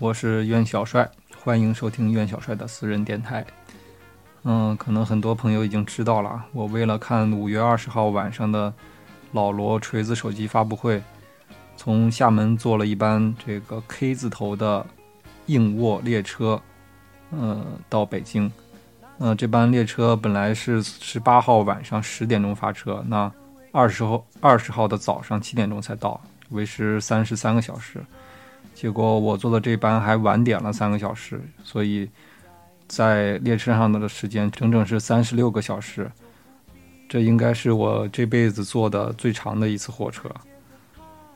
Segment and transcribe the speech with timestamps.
[0.00, 1.10] 我是苑小帅，
[1.42, 3.44] 欢迎收听苑小帅的私人电台。
[4.44, 8.72] 嗯，可能很多朋友已经知道了，我为了看五月二十号晚上的
[9.32, 11.02] 老罗锤子手机发布会，
[11.76, 14.86] 从厦门坐了一班这个 K 字头的
[15.46, 16.62] 硬卧列车，
[17.30, 18.50] 呃，到北京。
[19.18, 23.30] 嗯，这班列车本来是十八号晚上十点钟发车，那
[23.72, 26.20] 二十号二十号的早上七点钟才到，
[26.50, 28.00] 为时三十三个小时。
[28.78, 32.08] 结果我坐的这班还晚点了三个小时，所以
[32.86, 36.08] 在列车上的时间整整是三十六个小时。
[37.08, 40.30] 这应该是我这辈子坐的最长的一次火车。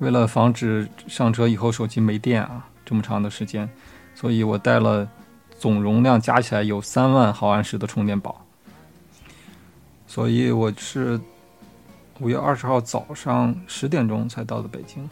[0.00, 3.70] 为了防止上车以后手机没电啊，这么长的时间，
[4.16, 5.08] 所以我带了
[5.60, 8.44] 总容量加起来有三万毫安时的充电宝。
[10.08, 11.20] 所以我是
[12.18, 15.08] 五月二十号早上十点钟才到的北京。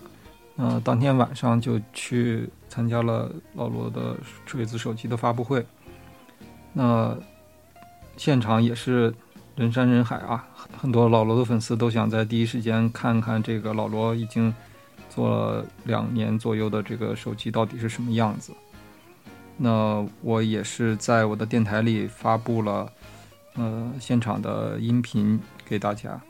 [0.58, 5.64] 嗯，当天晚上就去参加了老罗的锤子手机的发布会。
[6.72, 7.16] 那
[8.16, 9.14] 现场也是
[9.54, 14.54] 人山人海啊，很多老罗的粉丝都想在第一时间看看这个老罗已经
[15.10, 18.52] 做了两年左右的这个手机到底是什么样子。
[19.58, 22.90] 那我也是在我的电台里发布了
[23.54, 26.20] 呃现场的音频给大家，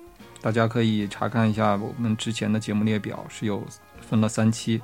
[0.47, 3.61] 大家可以查看一下我们之前的节目列表是有。
[4.01, 4.81] 分了三期，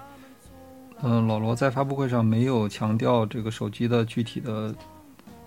[1.02, 4.74] 嗯，老罗在发布会上没有强调这个手机的具体的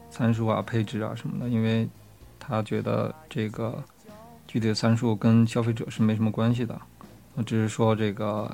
[0.10, 1.86] 参数啊、配置啊什么的，因为
[2.40, 3.84] 他觉得这个
[4.48, 6.80] 具体的参数跟消费者是没什么关系的。
[7.34, 8.50] 我只是说这个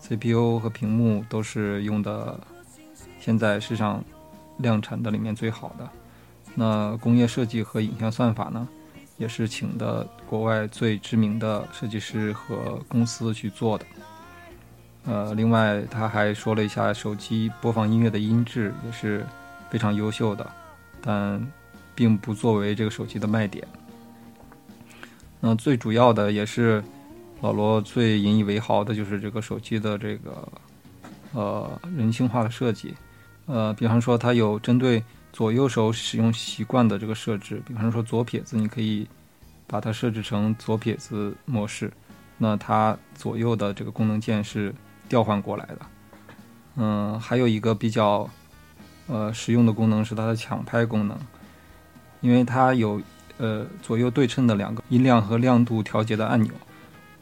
[0.00, 2.38] CPU 和屏幕都是用的
[3.18, 4.04] 现在市场
[4.58, 5.90] 量产的里面最好的。
[6.54, 8.68] 那工业设计和影像算法呢，
[9.22, 13.86] 也是请的国外最知名的设计师和公司去做的。
[15.04, 19.24] 呃，另外他还说了一下手机播放音乐的音质也是
[19.70, 20.50] 非常优秀的，
[21.00, 21.40] 但
[21.94, 23.64] 并不作为这个手机的卖点。
[25.38, 26.82] 那最主要的也是
[27.40, 30.48] 老罗最引以为豪的就是这个手机的这个
[31.32, 32.92] 呃人性化的设计。
[33.46, 35.00] 呃，比方说它有针对
[35.32, 39.06] 左右手使用习惯的这个设置，比方说左撇子，你可以
[39.66, 41.92] 把它设置成左撇子模式，
[42.38, 44.74] 那它左右的这个功能键是。
[45.08, 45.78] 调换过来的，
[46.76, 48.26] 嗯，还有一个比较
[49.06, 51.18] 呃实用的功能是它的抢拍功能，
[52.22, 52.98] 因为它有
[53.36, 56.50] 呃左右对称的两个音量和亮度调节的按钮。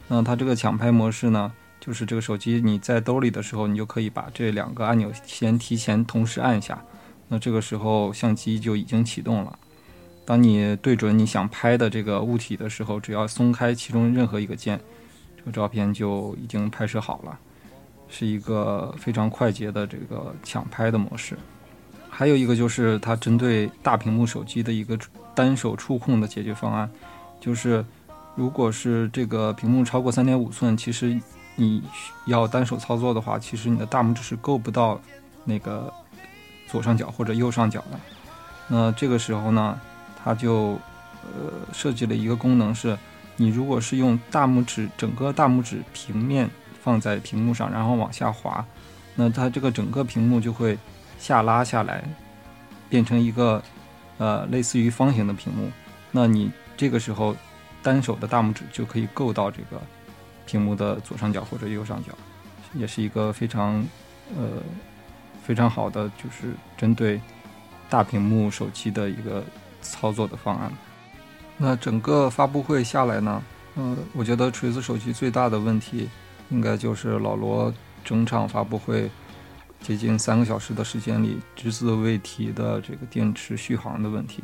[0.07, 1.51] 那它这个抢拍模式呢，
[1.81, 6.81] 就是这个手机你在兜里的时候，你就可以把这两个按钮先提前同时按下，
[7.31, 9.57] 那这个时候相机就已经启动了。
[10.25, 14.77] 当你对准你想拍的这个物体的时候，只要松开其中任何一个键，
[15.37, 17.39] 这个照片就已经拍摄好了。
[18.09, 21.37] 是一个非常快捷的这个抢拍的模式，
[22.09, 24.99] 还有一个就是它针对大屏幕手机的一个
[25.33, 26.91] 单手触控的解决方案，
[27.39, 27.85] 就是
[28.35, 31.17] 如果是这个屏幕超过三点五寸，其实
[31.55, 31.81] 你
[32.25, 34.99] 要单手操作的话，其实你的大拇指是够不到
[35.45, 35.91] 那个
[36.71, 37.99] 左上角或者右上角的。
[38.67, 39.79] 那这个时候呢，
[40.23, 40.79] 它就
[41.23, 42.97] 呃设计了一个功能，是
[43.35, 46.49] 你如果是用大拇指整个大拇指平面。
[46.83, 48.65] 放在屏幕上，然后往下滑，
[49.13, 50.75] 那它这个整个屏幕就会
[51.19, 52.03] 下拉下来，
[52.89, 53.61] 变成一个
[54.17, 55.69] 呃类似于方形的屏幕。
[56.09, 57.35] 那你这个时候
[57.83, 59.79] 单手的大拇指就可以够到这个
[60.47, 62.13] 屏幕的左上角或者右上角，
[62.73, 63.85] 也是一个非常
[64.35, 64.63] 呃
[65.43, 67.19] 非常好的就是针对
[67.89, 69.43] 大屏幕手机的一个
[69.81, 70.71] 操作的方案。
[71.57, 73.43] 那整个发布会下来呢，
[73.75, 76.09] 呃，我觉得锤子手机最大的问题。
[76.49, 77.73] 应该就是老罗
[78.03, 79.09] 整场发布会
[79.79, 84.43] 接近三个小时的时间里只字未提的这个电池续航的问题。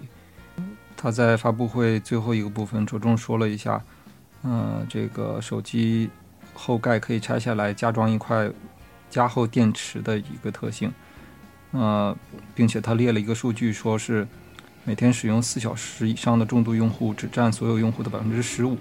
[0.95, 3.83] 他在发布会最后一个部分着重说了一下，
[4.43, 6.09] 嗯，这个手机
[6.53, 8.49] 后盖可以拆下来加装一块
[9.09, 10.91] 加厚电池的一个特性，
[11.71, 12.15] 呃，
[12.53, 14.27] 并且他列了一个数据，说是
[14.83, 18.77] 每天使用四小时以上的重度用户只占所有用户的百分之十五。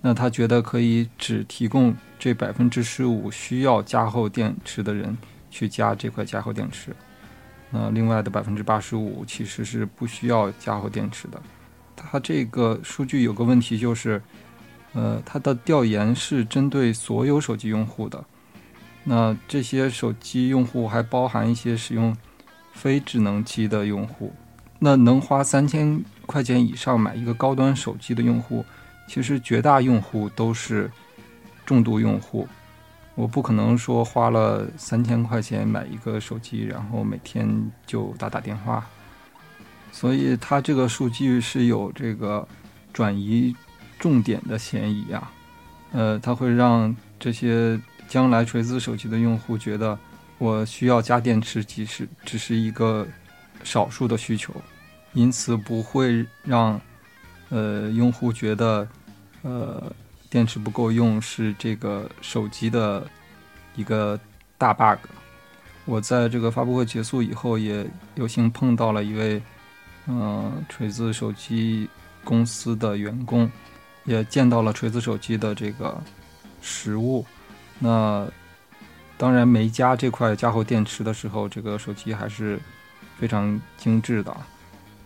[0.00, 5.16] 那他觉得可以只提供这百分之十五需要加厚电池的人，
[5.48, 6.94] 去加这块加厚电池。
[7.70, 11.40] 那另外的百分之八十五其实是不需要加厚电池的。
[11.94, 14.20] 它这个数据有个问题就是，
[14.92, 18.22] 呃，它的调研是针对所有手机用户的。
[19.04, 22.16] 那这些手机用户还包含一些使用
[22.72, 24.32] 非智能机的用户。
[24.78, 28.64] 那能花三千块钱以上买一个高端手机的用户，
[29.06, 30.90] 其实绝大用户都是
[31.64, 32.48] 重度用户。
[33.14, 38.84] 我不可能说花了三千块钱买一个手机，然后每天就打打电话。
[39.92, 42.46] 所以它这个数据是有这个
[42.92, 43.54] 转移
[43.98, 45.30] 重点的嫌疑啊。
[45.92, 47.78] 呃，它会让这些
[48.12, 49.98] 将来锤子手机的用户觉得，
[50.36, 53.08] 我需要加电池，其实只是一个
[53.64, 54.52] 少数的需求，
[55.14, 56.78] 因此不会让
[57.48, 58.86] 呃用户觉得，
[59.40, 59.90] 呃。
[60.28, 63.06] 电池不够用是这个手机的
[63.76, 64.18] 一个
[64.56, 65.06] 大 bug。
[65.84, 69.42] 我在这个发布会结束以后，也有幸碰到了一位
[70.06, 71.86] 嗯锤子手机
[72.24, 73.50] 公司的员工，
[74.06, 75.98] 也见到了锤子手机的这个
[76.62, 77.24] 实物。
[77.78, 78.26] 那
[79.16, 82.60] 当然没加这块加厚电池的时候，这个手机还是
[83.18, 84.36] 非常精致的。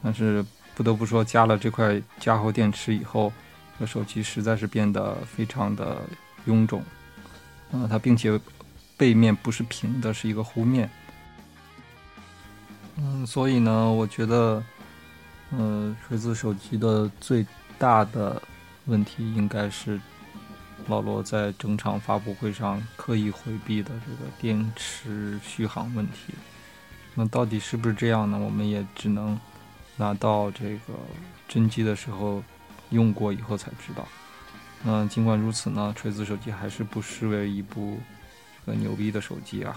[0.03, 3.33] 但是不得不说，加了这块加厚电池以后。
[3.79, 6.01] 这手机实在是变得非常的
[6.47, 6.83] 臃肿，
[7.73, 8.41] 呃，它并且
[8.97, 10.89] 背面不是平的，是一个弧面。
[12.97, 14.65] 嗯，所以呢，我觉得，
[15.51, 17.45] 呃，锤子手机的最
[17.77, 18.41] 大的
[18.87, 20.01] 问题应该是
[20.87, 26.35] 老罗在整场发布会上刻意回避的这个电池续航问题。
[27.15, 28.39] 那到底是不是这样呢？
[28.39, 29.39] 我们也只能
[29.97, 30.95] 拿到这个
[31.49, 32.43] 真机的时候。
[32.91, 34.07] 用过以后才知道，
[34.85, 37.99] 嗯，尽管如此呢，锤子手机还是不失为一部
[38.65, 39.77] 个牛逼的手机啊。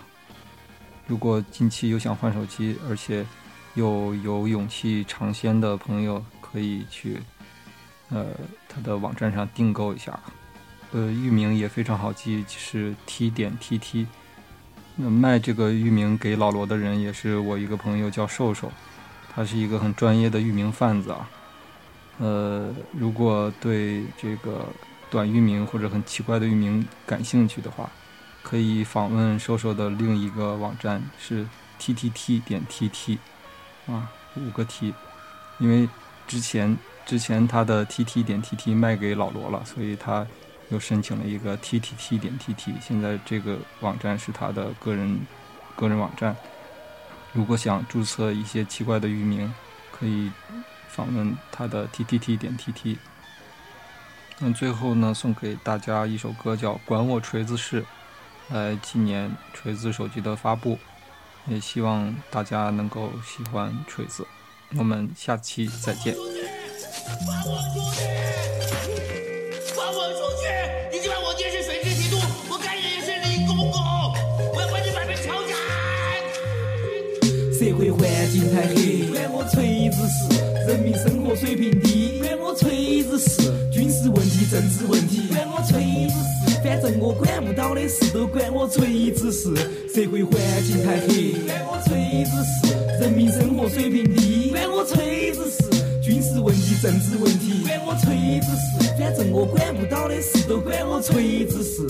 [1.08, 3.26] 如果近期有想换手机，而且
[3.74, 7.20] 又有勇气尝鲜的朋友，可以去
[8.10, 8.28] 呃
[8.68, 10.20] 它的网站上订购一下。
[10.92, 14.06] 呃，域名也非常好记，是 t 点 tt。
[14.96, 18.72] 那卖这个域名给老罗的人也是我一个朋友，叫瘦瘦，
[19.34, 21.30] 他是一个很专业的域名贩子啊。
[22.18, 24.66] 呃，如果对这个
[25.10, 27.90] 短域名或者很奇怪的域名感兴趣的话，
[28.44, 31.48] 可以访问瘦瘦的另一个网站是
[31.78, 33.18] t t t 点 t t
[33.86, 34.94] 啊，五个 t，
[35.60, 35.88] 因为
[36.28, 40.28] 之前之前他的 t t 点 t t 卖给老罗了，所以他
[40.70, 45.20] 又申请了一个 t t t 点 t t，现在这个网站是他的个人
[45.76, 46.36] 个人网站。
[47.34, 49.54] 如果想注册一些奇怪的域名，
[49.92, 50.32] 可以。
[50.92, 52.98] 访问他的 t t t 点 t t。
[54.40, 57.82] 那最后呢，送给大家一首歌，叫《管我锤子事》，
[58.50, 60.80] 来纪念锤子手机的发布。
[61.46, 64.26] 也希望大家能够喜欢锤子。
[64.78, 66.14] 我们下期再见。
[66.14, 66.20] 社
[77.80, 80.28] 社会环境太黑，管我锤子事。
[80.68, 85.80] 人民生活水平低，管我锤子事；军事问题、政治问题，管我锤
[86.10, 86.60] 子事。
[86.62, 89.56] 反正我管不到的事，都管我锤子事。
[89.96, 90.36] 社会环
[90.68, 95.64] 境太黑，管我锤子事；人民生活水平低，管我锤子事；
[96.04, 98.94] 军事问题、政治问题，管我锤子事。
[99.00, 101.88] 反正我管不到的事，都管我锤子事。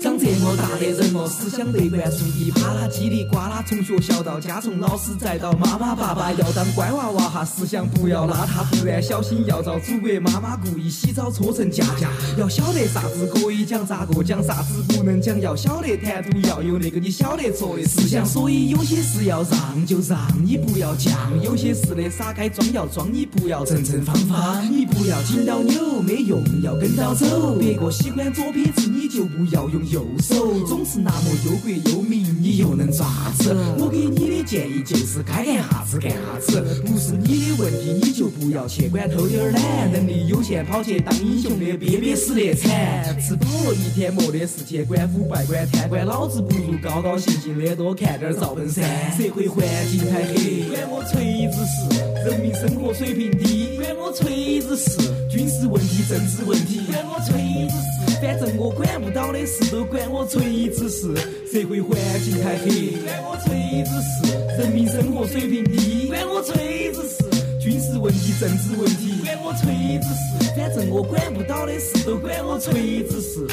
[0.00, 12.10] 长这么大的人哦，思想得灌输一啪啦叽里呱啦，从学校到家，从老师再到妈妈爸爸，要当乖娃娃哈，思想不要邋遢，不然小心要遭祖国妈妈故意洗澡搓成架架。
[12.36, 18.24] 要晓得啥子可以讲，咋个讲，啥子不能讲，要晓得谈吐，要有那个你晓得错的思想。
[18.24, 21.10] 所以有些事要让就让，你不要犟；
[21.42, 24.64] 有些事的傻该装要装，你不要正正方方。
[24.70, 27.56] 你不要紧到扭，没用，要跟到走。
[27.58, 29.87] 别个喜欢左撇子，你就不要用。
[29.90, 33.56] 右手总是那么忧国忧民，你又能咋子？
[33.78, 43.16] 我给你的建议就是该干啥子干啥子，不是你的问题，你就不要去管偷点儿懒，能力有限跑去当英雄的憋憋死的惨。
[43.20, 48.84] 吃饱了一天没得事去管腐败管贪官，老子不如高高兴兴的多看点赵本山。
[49.16, 58.18] 社会环境太黑，管我锤子事；人民生活水平低，管我锤子事；军事问题、政治问题，管我锤子事。
[58.20, 61.14] 反正我管不到的事，都管我锤子事。
[61.46, 64.26] 社会环境太黑，管我锤子事；
[64.58, 67.22] 人民生活水平低，管我锤子事；
[67.60, 73.46] 军事问问题、政治问题，管我锤子事，反正我管不到的事都管我锤子事。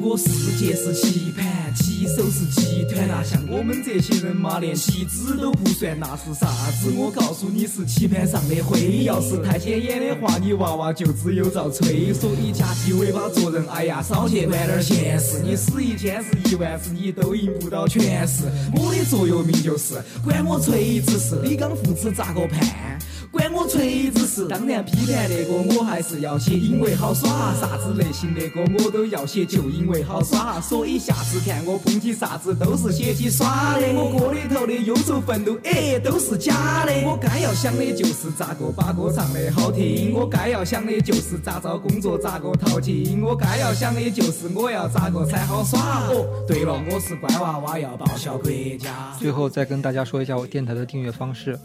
[0.00, 6.46] 如果世界是棋盘，棋手是集团，那像我们这些人嘛，连棋子都不算，那是啥
[6.80, 6.92] 子？
[6.96, 9.02] 我告诉你是棋盘上的灰。
[9.02, 12.14] 要是太显眼的话，你娃娃就只有遭吹。
[12.14, 15.40] 所以夹起尾巴做人，哎呀，少去管点闲事。
[15.42, 18.44] 你死一千是一万次，你都赢不到全市。
[18.76, 23.00] 我的座右铭就是管我锤子事，李刚父子咋个判？
[23.30, 24.46] 管我锤子事。
[24.48, 27.54] 当然批判的歌我还是要写，因为好耍。
[27.60, 30.60] 啥子类型的歌我都要写，就因为好耍。
[30.60, 33.86] 所以下次看我捧起啥子都是写起耍的。
[33.92, 36.92] 我歌里头的忧愁愤怒，哎，都是假的。
[37.04, 46.06] 我该要想的就是咋个把歌唱得好听，我该要想的就是咋找工作咋个淘金，我该要想的就是我要咋个才好耍。
[46.08, 49.14] 哦，对了，我是乖娃娃，要报效国家。
[49.18, 51.58] 最后再跟大家说一下我电台的订阅方式。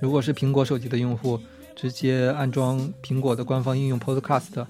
[0.00, 1.40] 如果是苹果手机的用户，
[1.74, 4.66] 直接安装苹果的官方应用 Podcast，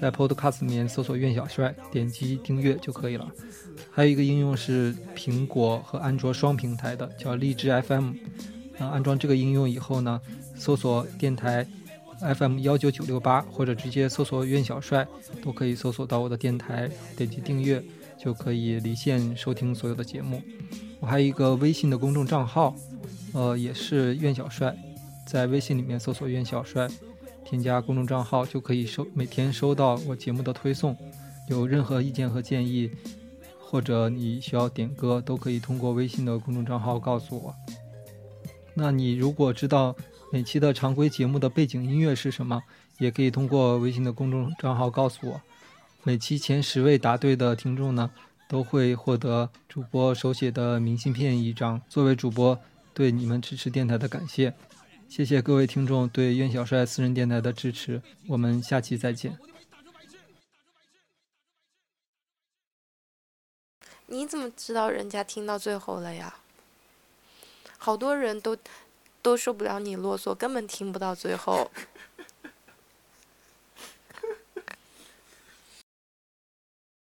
[0.00, 3.26] 在 Podcast 里面搜索“苑小帅”，点击订阅就可以了。
[3.90, 8.12] 还有一个应用是苹果和安卓双平台的，叫荔枝 FM。
[8.76, 10.20] 那，安装这个应用以后呢，
[10.56, 11.66] 搜索电台
[12.20, 15.06] FM 幺九九六八，或者直接搜索“苑小帅”，
[15.42, 17.82] 都可以搜索到我的电台，点击订阅
[18.16, 20.42] 就可以离线收听所有的节目。
[21.00, 22.74] 我还有一个微信的公众账号。
[23.34, 24.76] 呃，也是苑小帅，
[25.26, 26.88] 在微信里面搜索苑小帅，
[27.44, 30.96] 添加公众账号就可以收每天收到我节目的推送。
[31.48, 32.90] 有任何意见和建议，
[33.58, 37.54] 或者你需要点歌，都可以通过微信的公众账号告诉我。
[38.74, 39.94] 那你如果知道
[40.32, 42.62] 每期的常规节目的背景音乐是什么，
[42.98, 45.40] 也可以通过微信的公众账号告诉我。
[46.02, 48.10] 每期前十位答对的听众呢，
[48.48, 51.80] 都会获得主播手写的明信片一张。
[51.88, 52.58] 作为主播。
[52.98, 54.52] 对你们支持电台的感谢，
[55.08, 59.38] 谢谢各位听众对苑小帅私人电台的支持，我们下期再见。
[64.06, 66.40] 你怎么知道人家听到最后了呀？
[67.78, 68.56] 好多人都
[69.22, 71.70] 都受不了你啰嗦，根本听不到最后。